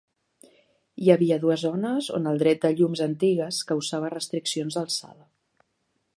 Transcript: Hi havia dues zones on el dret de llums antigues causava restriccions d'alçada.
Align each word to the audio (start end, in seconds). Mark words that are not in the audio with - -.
Hi 1.03 1.11
havia 1.15 1.37
dues 1.43 1.65
zones 1.67 2.09
on 2.19 2.25
el 2.31 2.41
dret 2.45 2.65
de 2.65 2.73
llums 2.81 3.05
antigues 3.09 3.61
causava 3.73 4.13
restriccions 4.19 4.79
d'alçada. 4.81 5.31